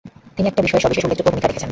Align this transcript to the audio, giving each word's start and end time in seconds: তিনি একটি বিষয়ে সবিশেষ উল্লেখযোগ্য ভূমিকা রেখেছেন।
তিনি 0.35 0.47
একটি 0.51 0.61
বিষয়ে 0.65 0.83
সবিশেষ 0.83 1.03
উল্লেখযোগ্য 1.03 1.29
ভূমিকা 1.31 1.47
রেখেছেন। 1.47 1.69